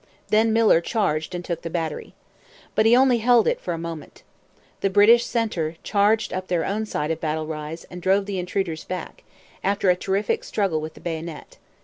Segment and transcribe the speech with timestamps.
[0.29, 2.15] Then Miller charged and took the battery.
[2.73, 4.23] But he only held it for a moment.
[4.79, 8.83] The British centre charged up their own side of Battle Rise and drove the intruders
[8.83, 9.23] back,
[9.63, 11.59] after a terrific struggle with the bayonet.